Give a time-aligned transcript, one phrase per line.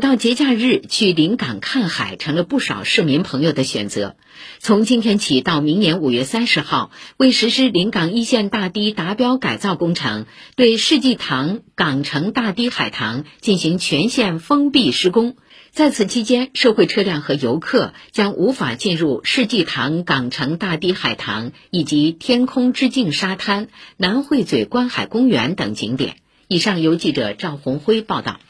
[0.00, 4.16] 到节假日去临港看海成了不少市民朋友的选择。
[4.60, 10.26] 从今天起到明年五月三十号，为实施临港一线大堤达标改造工程，
[10.56, 15.36] 对世纪塘港城大堤海棠进行全线封闭施工。
[15.70, 26.16] 在此期间，社会车辆和游客将无法进入世纪塘港城大堤海棠以及天空之境沙滩、南汇嘴观海公园等景点。
[26.48, 28.40] 以上由记者赵红辉报道。